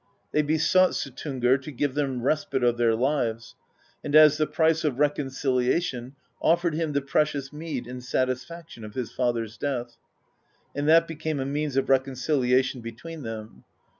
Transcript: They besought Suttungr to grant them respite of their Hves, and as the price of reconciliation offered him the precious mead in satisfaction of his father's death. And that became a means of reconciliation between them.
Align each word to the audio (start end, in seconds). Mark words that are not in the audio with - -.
They 0.31 0.41
besought 0.41 0.95
Suttungr 0.95 1.61
to 1.61 1.71
grant 1.71 1.93
them 1.93 2.23
respite 2.23 2.63
of 2.63 2.77
their 2.77 2.93
Hves, 2.93 3.53
and 4.03 4.15
as 4.15 4.37
the 4.37 4.47
price 4.47 4.83
of 4.83 4.97
reconciliation 4.97 6.15
offered 6.41 6.73
him 6.73 6.93
the 6.93 7.03
precious 7.03 7.53
mead 7.53 7.85
in 7.85 8.01
satisfaction 8.01 8.83
of 8.83 8.95
his 8.95 9.11
father's 9.11 9.59
death. 9.59 9.97
And 10.75 10.89
that 10.89 11.07
became 11.07 11.39
a 11.39 11.45
means 11.45 11.77
of 11.77 11.87
reconciliation 11.87 12.81
between 12.81 13.21
them. 13.21 13.63